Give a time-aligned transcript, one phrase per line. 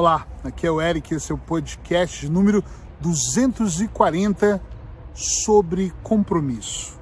[0.00, 2.62] Olá, aqui é o Eric, esse é o podcast número
[3.00, 4.62] 240
[5.12, 6.96] sobre compromisso.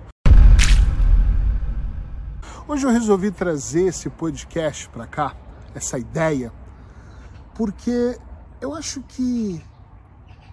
[2.67, 5.37] Hoje eu resolvi trazer esse podcast para cá,
[5.75, 6.51] essa ideia,
[7.55, 8.19] porque
[8.63, 9.63] eu acho que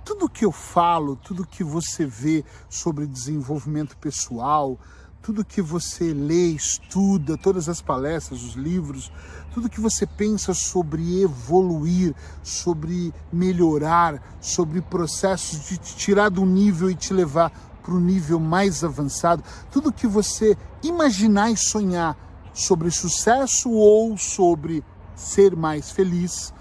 [0.03, 4.77] tudo que eu falo, tudo que você vê sobre desenvolvimento pessoal,
[5.23, 9.09] tudo que você lê, estuda, todas as palestras, os livros,
[9.53, 12.13] tudo que você pensa sobre evoluir,
[12.43, 17.51] sobre melhorar, sobre processos de te tirar do nível e te levar
[17.81, 22.17] para o nível mais avançado, tudo que você imaginar e sonhar
[22.53, 24.83] sobre sucesso ou sobre
[25.15, 26.53] ser mais feliz,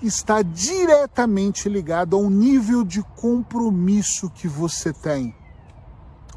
[0.00, 5.34] está diretamente ligado ao nível de compromisso que você tem.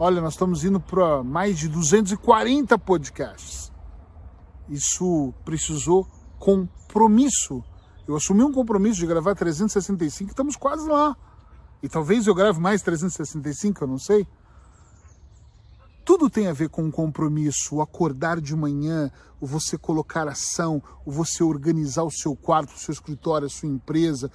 [0.02, 3.70] Olha, nós estamos indo para mais de 240 podcasts.
[4.70, 6.08] Isso precisou
[6.39, 7.62] compromisso.
[8.08, 11.17] Eu assumi um compromisso de gravar 365, estamos quase lá.
[11.84, 14.25] E talvez eu grave mais 365, eu não sei.
[16.05, 20.81] Tudo tem a ver com um compromisso, o acordar de manhã, o você colocar ação,
[21.05, 24.31] o você organizar o seu quarto, o seu escritório, a sua empresa,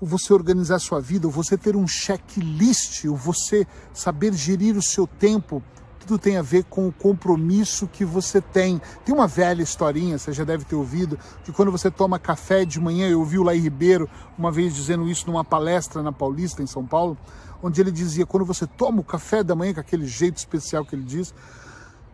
[0.00, 4.82] o você organizar sua vida, o você ter um checklist, o você saber gerir o
[4.82, 5.62] seu tempo.
[5.98, 8.80] Tudo tem a ver com o compromisso que você tem.
[9.04, 12.78] Tem uma velha historinha, você já deve ter ouvido, que quando você toma café de
[12.78, 14.08] manhã, eu ouvi o Laí Ribeiro
[14.38, 17.18] uma vez dizendo isso numa palestra na Paulista, em São Paulo,
[17.60, 20.94] onde ele dizia: quando você toma o café da manhã, com aquele jeito especial que
[20.94, 21.34] ele diz,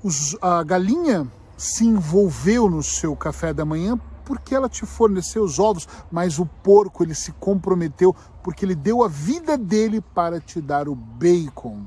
[0.02, 1.26] os, a galinha
[1.58, 6.46] se envolveu no seu café da manhã porque ela te forneceu os ovos, mas o
[6.46, 11.84] porco ele se comprometeu porque ele deu a vida dele para te dar o bacon.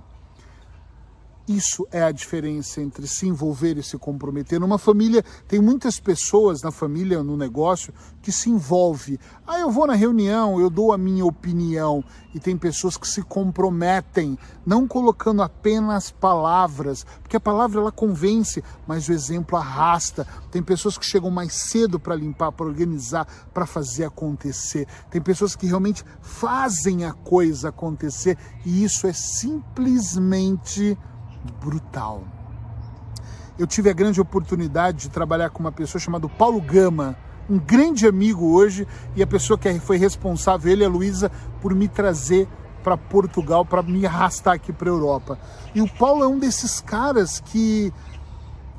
[1.47, 4.59] Isso é a diferença entre se envolver e se comprometer.
[4.59, 9.19] Numa família, tem muitas pessoas na família, no negócio, que se envolve.
[9.45, 12.03] Ah, eu vou na reunião, eu dou a minha opinião.
[12.33, 18.63] E tem pessoas que se comprometem, não colocando apenas palavras, porque a palavra ela convence,
[18.87, 20.25] mas o exemplo arrasta.
[20.49, 24.87] Tem pessoas que chegam mais cedo para limpar, para organizar, para fazer acontecer.
[25.11, 28.35] Tem pessoas que realmente fazem a coisa acontecer
[28.65, 30.97] e isso é simplesmente
[31.53, 32.23] brutal.
[33.57, 37.15] Eu tive a grande oportunidade de trabalhar com uma pessoa chamada Paulo Gama,
[37.49, 41.73] um grande amigo hoje, e a pessoa que foi responsável, ele e a Luísa, por
[41.73, 42.47] me trazer
[42.83, 45.39] para Portugal, para me arrastar aqui para Europa.
[45.73, 47.91] E o Paulo é um desses caras que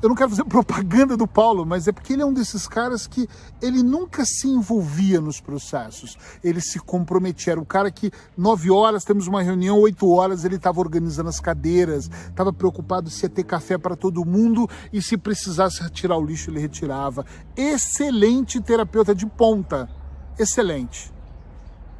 [0.01, 3.07] eu não quero fazer propaganda do Paulo, mas é porque ele é um desses caras
[3.07, 3.27] que
[3.61, 6.17] ele nunca se envolvia nos processos.
[6.43, 7.53] Ele se comprometia.
[7.53, 11.39] Era o cara que, nove horas, temos uma reunião, oito horas, ele estava organizando as
[11.39, 16.25] cadeiras, estava preocupado se ia ter café para todo mundo e se precisasse retirar o
[16.25, 17.25] lixo, ele retirava.
[17.55, 19.89] Excelente terapeuta de ponta.
[20.37, 21.11] Excelente.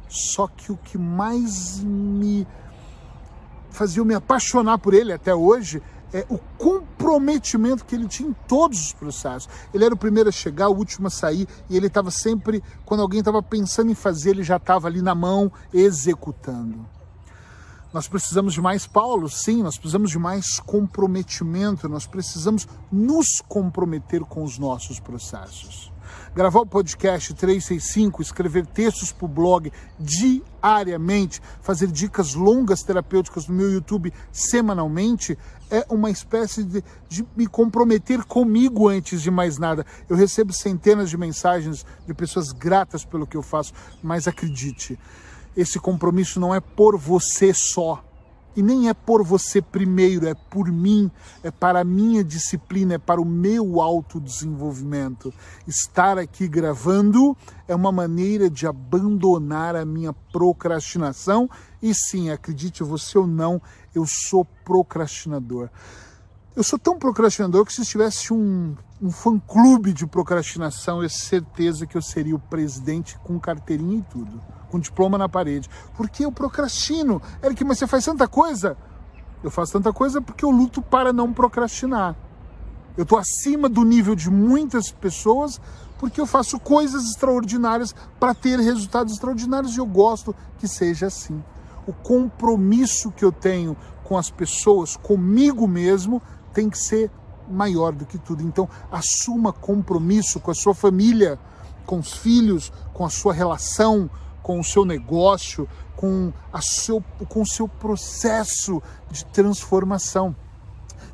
[0.08, 2.46] Só que o que mais me
[3.70, 5.82] fazia eu me apaixonar por ele até hoje
[6.12, 9.48] é, o comprometimento que ele tinha em todos os processos.
[9.72, 13.00] Ele era o primeiro a chegar, o último a sair, e ele estava sempre, quando
[13.00, 16.86] alguém estava pensando em fazer, ele já estava ali na mão, executando.
[17.92, 24.20] Nós precisamos de mais Paulo, sim, nós precisamos de mais comprometimento, nós precisamos nos comprometer
[24.20, 25.90] com os nossos processos
[26.34, 33.54] gravar o podcast 365, escrever textos para o blog diariamente, fazer dicas longas terapêuticas no
[33.54, 35.38] meu YouTube semanalmente,
[35.70, 39.84] é uma espécie de, de me comprometer comigo antes de mais nada.
[40.08, 44.98] Eu recebo centenas de mensagens de pessoas gratas pelo que eu faço, mas acredite,
[45.56, 48.07] esse compromisso não é por você só
[48.58, 51.08] e nem é por você primeiro, é por mim,
[51.44, 55.32] é para a minha disciplina, é para o meu autodesenvolvimento.
[55.64, 57.36] Estar aqui gravando
[57.68, 61.48] é uma maneira de abandonar a minha procrastinação.
[61.80, 63.62] E sim, acredite você ou não,
[63.94, 65.70] eu sou procrastinador.
[66.58, 71.96] Eu sou tão procrastinador que se tivesse um, um fã-clube de procrastinação, eu certeza que
[71.96, 75.70] eu seria o presidente com carteirinha e tudo, com diploma na parede.
[75.96, 77.22] Porque eu procrastino.
[77.44, 78.76] Eric, mas você faz tanta coisa?
[79.40, 82.16] Eu faço tanta coisa porque eu luto para não procrastinar.
[82.96, 85.60] Eu estou acima do nível de muitas pessoas
[85.96, 91.40] porque eu faço coisas extraordinárias para ter resultados extraordinários e eu gosto que seja assim.
[91.86, 96.20] O compromisso que eu tenho com as pessoas, comigo mesmo,
[96.58, 97.08] tem que ser
[97.48, 98.42] maior do que tudo.
[98.42, 101.38] Então, assuma compromisso com a sua família,
[101.86, 104.10] com os filhos, com a sua relação,
[104.42, 110.34] com o seu negócio, com, a seu, com o seu processo de transformação.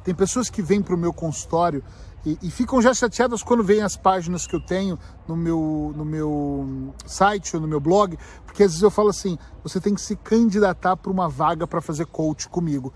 [0.02, 1.84] Tem pessoas que vêm para o meu consultório
[2.24, 4.98] e, e, ficam já chateadas quando veem as páginas que eu tenho
[5.28, 9.36] no meu, no meu site ou no meu blog, porque às vezes eu falo assim:
[9.62, 12.94] você tem que se candidatar para uma vaga para fazer coach comigo.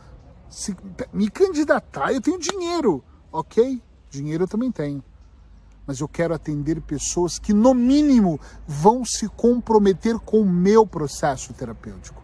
[0.49, 0.75] Se,
[1.13, 3.83] me candidatar, eu tenho dinheiro, ok?
[4.11, 5.03] Dinheiro eu também tenho.
[5.87, 11.53] Mas eu quero atender pessoas que, no mínimo, vão se comprometer com o meu processo
[11.55, 12.23] terapêutico.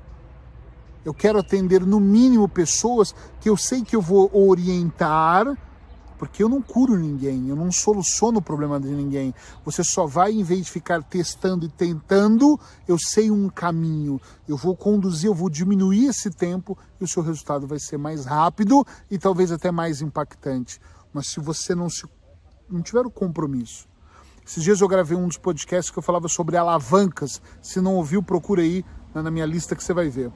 [1.05, 5.56] Eu quero atender, no mínimo, pessoas que eu sei que eu vou orientar
[6.19, 9.34] porque eu não curo ninguém, eu não soluciono o problema de ninguém.
[9.64, 14.20] Você só vai, em vez de ficar testando e tentando, eu sei um caminho.
[14.49, 18.25] Eu vou conduzir, eu vou diminuir esse tempo e o seu resultado vai ser mais
[18.25, 20.81] rápido e talvez até mais impactante.
[21.12, 22.06] Mas se você não, se,
[22.69, 23.87] não tiver o compromisso.
[24.46, 27.40] Esses dias eu gravei um dos podcasts que eu falava sobre alavancas.
[27.62, 28.84] Se não ouviu, procura aí
[29.14, 30.31] na minha lista que você vai ver.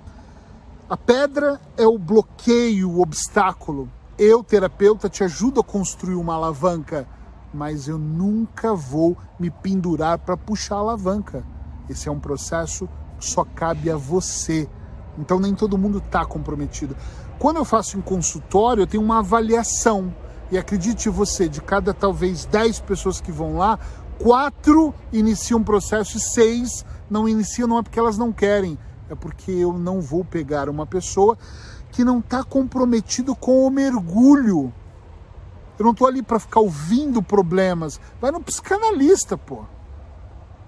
[0.89, 7.07] A pedra é o bloqueio, o obstáculo eu, terapeuta, te ajudo a construir uma alavanca,
[7.55, 11.45] mas eu nunca vou me pendurar para puxar a alavanca.
[11.89, 12.89] Esse é um processo
[13.19, 14.69] que só cabe a você.
[15.17, 16.97] Então nem todo mundo está comprometido.
[17.39, 20.13] Quando eu faço em consultório, eu tenho uma avaliação.
[20.51, 23.79] E acredite você, de cada talvez 10 pessoas que vão lá,
[24.19, 28.79] quatro iniciam um processo e seis não iniciam, não é porque elas não querem,
[29.09, 31.39] é porque eu não vou pegar uma pessoa
[31.91, 34.73] que não está comprometido com o mergulho.
[35.79, 38.01] Eu não estou ali para ficar ouvindo problemas.
[38.21, 39.65] Vai no psicanalista, pô.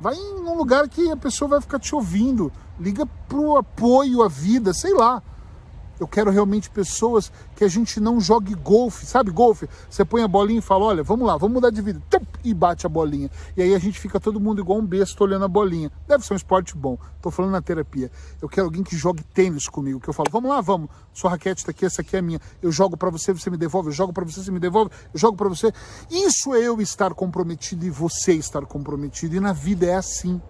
[0.01, 2.53] Vai em um lugar que a pessoa vai ficar te ouvindo.
[2.79, 5.23] Liga pro apoio à vida, sei lá.
[6.01, 9.69] Eu quero realmente pessoas que a gente não jogue golfe, sabe golfe?
[9.91, 12.01] Você põe a bolinha e fala, olha, vamos lá, vamos mudar de vida.
[12.43, 13.31] E bate a bolinha.
[13.55, 15.93] E aí a gente fica todo mundo igual um besta olhando a bolinha.
[16.09, 16.97] Deve ser um esporte bom.
[17.21, 18.11] Tô falando na terapia.
[18.41, 20.89] Eu quero alguém que jogue tênis comigo, que eu falo, vamos lá, vamos.
[21.13, 22.41] Sua raquete tá aqui, essa aqui é minha.
[22.63, 23.91] Eu jogo para você, você me devolve.
[23.91, 24.91] Eu jogo para você, você me devolve.
[25.13, 25.71] Eu jogo para você.
[26.11, 29.37] Isso é eu estar comprometido e você estar comprometido.
[29.37, 30.41] E na vida é assim.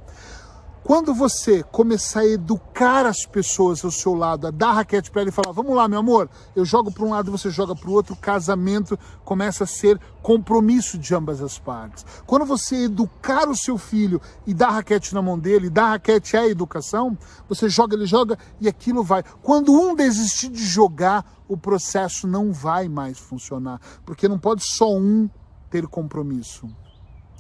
[0.83, 5.31] Quando você começar a educar as pessoas ao seu lado, a dar raquete para ele
[5.31, 7.93] e falar: Vamos lá, meu amor, eu jogo para um lado, você joga para o
[7.93, 12.05] outro, casamento começa a ser compromisso de ambas as partes.
[12.27, 16.49] Quando você educar o seu filho e dar raquete na mão dele, dar raquete é
[16.49, 17.17] educação,
[17.49, 19.23] você joga, ele joga e aquilo vai.
[19.43, 24.91] Quando um desistir de jogar, o processo não vai mais funcionar, porque não pode só
[24.93, 25.29] um
[25.69, 26.69] ter compromisso.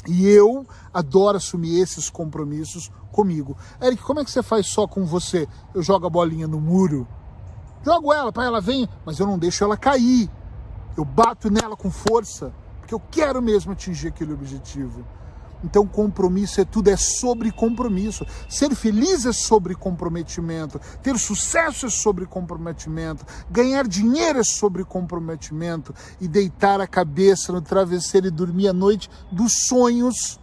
[0.07, 3.57] E eu adoro assumir esses compromissos comigo.
[3.83, 5.47] Eric, como é que você faz só com você?
[5.75, 7.07] Eu jogo a bolinha no muro,
[7.85, 10.31] jogo ela para ela vir, mas eu não deixo ela cair.
[10.97, 15.05] Eu bato nela com força, porque eu quero mesmo atingir aquele objetivo.
[15.63, 18.27] Então, compromisso é tudo, é sobre compromisso.
[18.49, 20.81] Ser feliz é sobre comprometimento.
[21.03, 23.27] Ter sucesso é sobre comprometimento.
[23.51, 25.95] Ganhar dinheiro é sobre comprometimento.
[26.21, 30.41] E deitar a cabeça no travesseiro e dormir à noite dos sonhos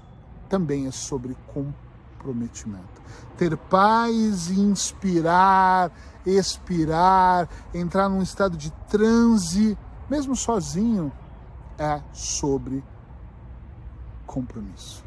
[0.48, 3.02] também é sobre comprometimento.
[3.38, 5.92] Ter paz e inspirar,
[6.26, 9.78] expirar, entrar num estado de transe,
[10.10, 11.12] mesmo sozinho,
[11.78, 12.84] é sobre
[14.38, 15.04] compromisso.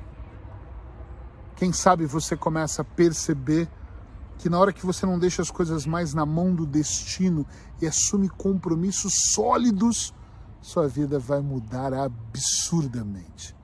[1.55, 3.69] Quem sabe você começa a perceber
[4.39, 7.47] que na hora que você não deixa as coisas mais na mão do destino
[7.81, 10.13] e assume compromissos sólidos,
[10.61, 13.55] sua vida vai mudar absurdamente.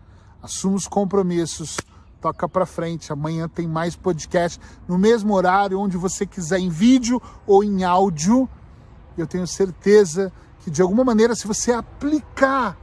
[0.40, 1.78] Assuma os compromissos,
[2.20, 3.12] toca para frente.
[3.12, 8.48] Amanhã tem mais podcast no mesmo horário, onde você quiser, em vídeo ou em áudio.
[9.16, 12.76] Eu tenho certeza que de alguma maneira, se você aplicar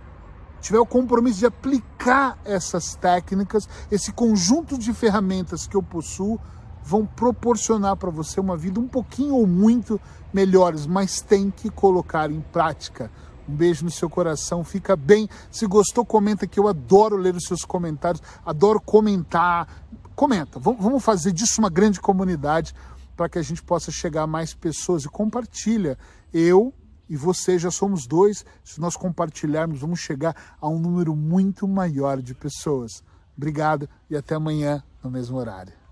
[0.63, 6.39] tiver o compromisso de aplicar essas técnicas, esse conjunto de ferramentas que eu possuo,
[6.81, 9.99] vão proporcionar para você uma vida um pouquinho ou muito
[10.33, 13.11] melhores, mas tem que colocar em prática.
[13.47, 15.29] Um beijo no seu coração, fica bem.
[15.51, 19.67] Se gostou, comenta que eu adoro ler os seus comentários, adoro comentar.
[20.15, 22.73] Comenta, vamos fazer disso uma grande comunidade
[23.17, 25.97] para que a gente possa chegar a mais pessoas e compartilha.
[26.33, 26.73] Eu
[27.09, 28.45] e você já somos dois.
[28.63, 33.03] Se nós compartilharmos, vamos chegar a um número muito maior de pessoas.
[33.35, 35.82] Obrigado e até amanhã no mesmo horário.